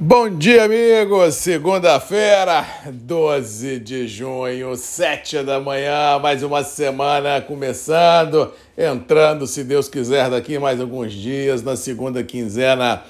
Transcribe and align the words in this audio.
Bom 0.00 0.30
dia, 0.30 0.62
amigos! 0.62 1.34
Segunda-feira, 1.34 2.64
12 2.86 3.80
de 3.80 4.06
junho, 4.06 4.76
7 4.76 5.42
da 5.42 5.58
manhã, 5.58 6.20
mais 6.22 6.44
uma 6.44 6.62
semana 6.62 7.40
começando, 7.40 8.52
entrando, 8.78 9.44
se 9.44 9.64
Deus 9.64 9.88
quiser, 9.88 10.30
daqui 10.30 10.56
mais 10.56 10.80
alguns 10.80 11.12
dias, 11.12 11.64
na 11.64 11.74
segunda 11.74 12.22
quinzena 12.22 13.02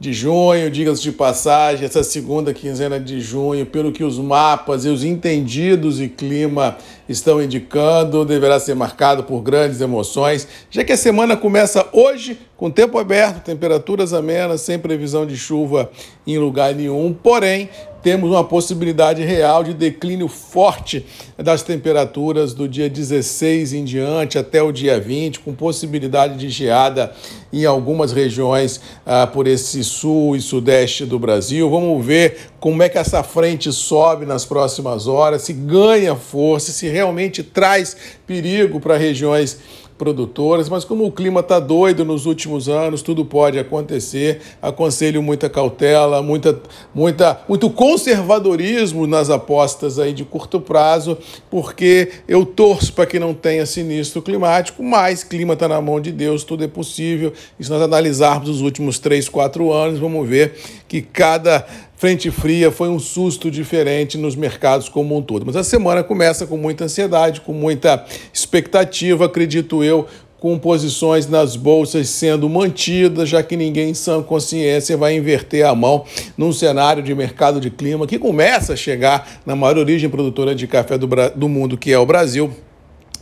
de 0.00 0.12
junho, 0.12 0.68
diga-se 0.68 1.00
de 1.00 1.12
passagem, 1.12 1.86
essa 1.86 2.02
segunda 2.02 2.52
quinzena 2.52 2.98
de 2.98 3.20
junho, 3.20 3.64
pelo 3.64 3.92
que 3.92 4.02
os 4.02 4.18
mapas 4.18 4.84
e 4.84 4.88
os 4.88 5.04
entendidos 5.04 6.00
e 6.00 6.08
clima 6.08 6.76
estão 7.08 7.40
indicando, 7.40 8.24
deverá 8.24 8.58
ser 8.58 8.74
marcado 8.74 9.22
por 9.22 9.42
grandes 9.42 9.80
emoções, 9.80 10.48
já 10.68 10.82
que 10.82 10.90
a 10.90 10.96
semana 10.96 11.36
começa 11.36 11.86
hoje 11.92 12.36
com 12.62 12.70
tempo 12.70 12.96
aberto, 12.96 13.42
temperaturas 13.42 14.12
amenas, 14.12 14.60
sem 14.60 14.78
previsão 14.78 15.26
de 15.26 15.36
chuva 15.36 15.90
em 16.24 16.38
lugar 16.38 16.72
nenhum, 16.72 17.12
porém 17.12 17.68
temos 18.04 18.30
uma 18.30 18.44
possibilidade 18.44 19.20
real 19.24 19.64
de 19.64 19.74
declínio 19.74 20.28
forte 20.28 21.04
das 21.36 21.64
temperaturas 21.64 22.54
do 22.54 22.68
dia 22.68 22.88
16 22.88 23.72
em 23.72 23.82
diante 23.82 24.38
até 24.38 24.62
o 24.62 24.70
dia 24.70 25.00
20, 25.00 25.40
com 25.40 25.52
possibilidade 25.52 26.38
de 26.38 26.48
geada 26.48 27.12
em 27.52 27.64
algumas 27.64 28.12
regiões 28.12 28.80
ah, 29.04 29.26
por 29.26 29.48
esse 29.48 29.82
sul 29.82 30.36
e 30.36 30.40
sudeste 30.40 31.04
do 31.04 31.18
Brasil. 31.18 31.68
Vamos 31.68 32.06
ver 32.06 32.52
como 32.60 32.80
é 32.80 32.88
que 32.88 32.98
essa 32.98 33.24
frente 33.24 33.72
sobe 33.72 34.24
nas 34.24 34.44
próximas 34.44 35.08
horas, 35.08 35.42
se 35.42 35.52
ganha 35.52 36.14
força, 36.14 36.70
se 36.70 36.88
realmente 36.88 37.42
traz 37.42 37.96
perigo 38.24 38.78
para 38.78 38.96
regiões 38.96 39.58
produtoras, 40.02 40.68
mas 40.68 40.84
como 40.84 41.06
o 41.06 41.12
clima 41.12 41.38
está 41.38 41.60
doido 41.60 42.04
nos 42.04 42.26
últimos 42.26 42.68
anos, 42.68 43.02
tudo 43.02 43.24
pode 43.24 43.56
acontecer. 43.56 44.40
Aconselho 44.60 45.22
muita 45.22 45.48
cautela, 45.48 46.20
muita, 46.20 46.60
muita, 46.92 47.40
muito 47.48 47.70
conservadorismo 47.70 49.06
nas 49.06 49.30
apostas 49.30 50.00
aí 50.00 50.12
de 50.12 50.24
curto 50.24 50.60
prazo, 50.60 51.16
porque 51.48 52.10
eu 52.26 52.44
torço 52.44 52.92
para 52.92 53.06
que 53.06 53.20
não 53.20 53.32
tenha 53.32 53.64
sinistro 53.64 54.20
climático, 54.20 54.82
mas 54.82 55.22
clima 55.22 55.54
está 55.54 55.68
na 55.68 55.80
mão 55.80 56.00
de 56.00 56.10
Deus, 56.10 56.42
tudo 56.42 56.64
é 56.64 56.68
possível. 56.68 57.32
E 57.56 57.62
se 57.62 57.70
nós 57.70 57.80
analisarmos 57.80 58.48
os 58.48 58.60
últimos 58.60 58.98
três, 58.98 59.28
quatro 59.28 59.72
anos, 59.72 60.00
vamos 60.00 60.28
ver 60.28 60.54
que 60.88 61.00
cada 61.00 61.64
frente 62.02 62.32
fria 62.32 62.72
foi 62.72 62.88
um 62.88 62.98
susto 62.98 63.48
diferente 63.48 64.18
nos 64.18 64.34
mercados 64.34 64.88
como 64.88 65.16
um 65.16 65.22
todo. 65.22 65.46
Mas 65.46 65.54
a 65.54 65.62
semana 65.62 66.02
começa 66.02 66.44
com 66.48 66.56
muita 66.56 66.86
ansiedade, 66.86 67.42
com 67.42 67.52
muita 67.52 68.04
expectativa, 68.34 69.26
acredito 69.26 69.84
eu, 69.84 70.08
com 70.40 70.58
posições 70.58 71.28
nas 71.28 71.54
bolsas 71.54 72.08
sendo 72.08 72.48
mantidas, 72.48 73.28
já 73.28 73.40
que 73.40 73.56
ninguém 73.56 73.90
em 73.90 73.94
sã 73.94 74.20
consciência 74.20 74.96
vai 74.96 75.14
inverter 75.14 75.64
a 75.64 75.76
mão 75.76 76.04
num 76.36 76.52
cenário 76.52 77.04
de 77.04 77.14
mercado 77.14 77.60
de 77.60 77.70
clima 77.70 78.04
que 78.04 78.18
começa 78.18 78.72
a 78.72 78.76
chegar 78.76 79.40
na 79.46 79.54
maior 79.54 79.78
origem 79.78 80.10
produtora 80.10 80.56
de 80.56 80.66
café 80.66 80.98
do, 80.98 81.08
do 81.36 81.48
mundo, 81.48 81.78
que 81.78 81.92
é 81.92 81.98
o 82.00 82.04
Brasil 82.04 82.50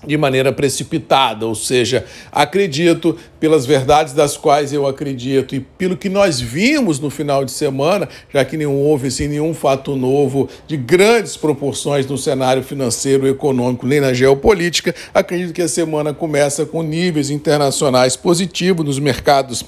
de 0.06 0.16
maneira 0.16 0.52
precipitada, 0.52 1.46
ou 1.46 1.54
seja, 1.54 2.04
acredito 2.32 3.16
pelas 3.38 3.66
verdades 3.66 4.14
das 4.14 4.36
quais 4.36 4.72
eu 4.72 4.86
acredito 4.86 5.54
e 5.54 5.60
pelo 5.60 5.96
que 5.96 6.08
nós 6.08 6.40
vimos 6.40 6.98
no 6.98 7.10
final 7.10 7.44
de 7.44 7.50
semana, 7.50 8.08
já 8.32 8.44
que 8.44 8.56
não 8.56 8.74
houve 8.76 9.08
assim, 9.08 9.28
nenhum 9.28 9.52
fato 9.52 9.94
novo 9.96 10.48
de 10.66 10.76
grandes 10.76 11.36
proporções 11.36 12.06
no 12.06 12.16
cenário 12.16 12.62
financeiro, 12.62 13.28
econômico, 13.28 13.86
nem 13.86 14.00
na 14.00 14.14
geopolítica, 14.14 14.94
acredito 15.12 15.52
que 15.52 15.62
a 15.62 15.68
semana 15.68 16.14
começa 16.14 16.64
com 16.64 16.82
níveis 16.82 17.28
internacionais 17.28 18.16
positivos 18.16 18.84
nos 18.84 18.98
mercados 18.98 19.64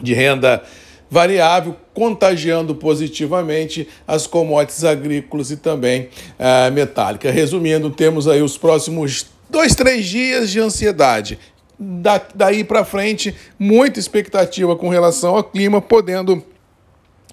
de 0.00 0.14
renda 0.14 0.62
variável, 1.10 1.74
contagiando 1.92 2.72
positivamente 2.72 3.88
as 4.06 4.28
commodities 4.28 4.84
agrícolas 4.84 5.50
e 5.50 5.56
também 5.56 6.08
uh, 6.38 6.72
metálica. 6.72 7.32
Resumindo, 7.32 7.90
temos 7.90 8.28
aí 8.28 8.40
os 8.40 8.56
próximos 8.56 9.26
dois, 9.50 9.74
três 9.74 10.06
dias 10.06 10.50
de 10.50 10.60
ansiedade. 10.60 11.38
Da, 11.78 12.20
daí 12.34 12.62
para 12.62 12.84
frente, 12.84 13.34
muita 13.58 13.98
expectativa 13.98 14.76
com 14.76 14.88
relação 14.88 15.36
ao 15.36 15.44
clima, 15.44 15.80
podendo 15.80 16.42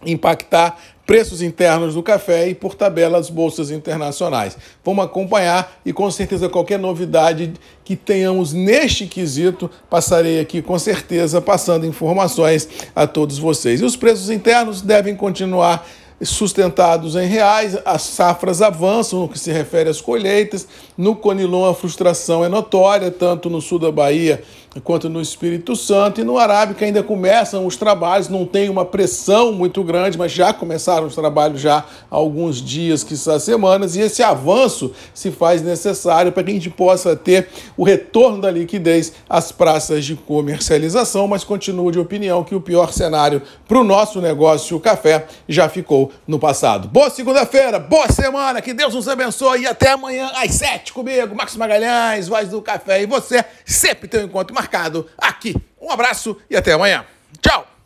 impactar 0.05 0.77
preços 1.05 1.41
internos 1.41 1.93
do 1.93 2.03
café 2.03 2.49
e, 2.49 2.53
por 2.53 2.75
tabela, 2.75 3.17
as 3.17 3.29
bolsas 3.29 3.71
internacionais. 3.71 4.57
Vamos 4.83 5.05
acompanhar 5.05 5.79
e, 5.85 5.93
com 5.93 6.11
certeza, 6.11 6.49
qualquer 6.49 6.77
novidade 6.77 7.53
que 7.85 7.95
tenhamos 7.95 8.51
neste 8.51 9.07
quesito, 9.07 9.71
passarei 9.89 10.39
aqui 10.39 10.61
com 10.61 10.77
certeza 10.77 11.41
passando 11.41 11.85
informações 11.85 12.67
a 12.93 13.07
todos 13.07 13.39
vocês. 13.39 13.79
E 13.79 13.85
os 13.85 13.95
preços 13.95 14.29
internos 14.29 14.81
devem 14.81 15.15
continuar 15.15 15.87
sustentados 16.21 17.15
em 17.15 17.27
reais, 17.27 17.77
as 17.85 18.01
safras 18.01 18.61
avançam 18.61 19.19
no 19.19 19.29
que 19.29 19.37
se 19.37 19.51
refere 19.51 19.89
às 19.89 20.01
colheitas. 20.01 20.67
No 20.97 21.15
Conilon, 21.15 21.69
a 21.69 21.75
frustração 21.75 22.43
é 22.43 22.49
notória, 22.49 23.11
tanto 23.11 23.49
no 23.49 23.61
sul 23.61 23.77
da 23.79 23.91
Bahia 23.91 24.43
quanto 24.83 25.09
no 25.09 25.21
Espírito 25.21 25.75
Santo. 25.75 26.21
E 26.21 26.23
no 26.23 26.37
Arábica 26.37 26.85
ainda 26.85 27.03
começam 27.03 27.65
os 27.65 27.75
trabalhos, 27.75 28.29
não 28.29 28.45
tem 28.45 28.69
uma 28.69 28.85
pressão 28.85 29.51
muito 29.51 29.83
grande, 29.83 30.17
mas 30.17 30.31
já 30.31 30.53
começaram 30.53 31.07
os 31.07 31.15
trabalhos 31.15 31.61
já 31.61 31.77
há 31.77 32.15
alguns 32.15 32.61
dias, 32.61 33.03
que 33.03 33.15
são 33.15 33.39
semanas, 33.39 33.95
e 33.95 34.01
esse 34.01 34.23
avanço 34.23 34.91
se 35.13 35.31
faz 35.31 35.61
necessário 35.61 36.31
para 36.31 36.43
que 36.43 36.51
a 36.51 36.53
gente 36.53 36.69
possa 36.69 37.15
ter 37.15 37.47
o 37.75 37.83
retorno 37.83 38.41
da 38.41 38.51
liquidez 38.51 39.13
às 39.29 39.51
praças 39.51 40.05
de 40.05 40.15
comercialização, 40.15 41.27
mas 41.27 41.43
continuo 41.43 41.91
de 41.91 41.99
opinião 41.99 42.43
que 42.43 42.55
o 42.55 42.61
pior 42.61 42.91
cenário 42.91 43.41
para 43.67 43.79
o 43.79 43.83
nosso 43.83 44.21
negócio, 44.21 44.77
o 44.77 44.79
café, 44.79 45.27
já 45.47 45.69
ficou 45.69 46.06
no 46.27 46.39
passado. 46.39 46.87
Boa 46.87 47.09
segunda-feira, 47.09 47.79
boa 47.79 48.07
semana, 48.09 48.61
que 48.61 48.73
Deus 48.73 48.93
nos 48.93 49.07
abençoe 49.07 49.61
e 49.61 49.67
até 49.67 49.91
amanhã 49.91 50.31
às 50.35 50.51
sete 50.51 50.93
comigo, 50.93 51.35
Marcos 51.35 51.55
Magalhães, 51.55 52.27
Voz 52.27 52.49
do 52.49 52.61
Café, 52.61 53.01
e 53.01 53.05
você 53.05 53.43
sempre 53.65 54.07
tem 54.07 54.21
um 54.21 54.25
encontro 54.25 54.53
marcado 54.53 55.07
aqui. 55.17 55.55
Um 55.81 55.91
abraço 55.91 56.37
e 56.49 56.55
até 56.55 56.73
amanhã. 56.73 57.05
Tchau! 57.41 57.76